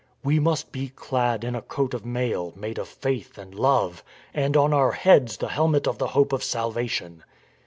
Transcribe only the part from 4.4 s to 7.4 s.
on our heads the helmet of the hope of salvation.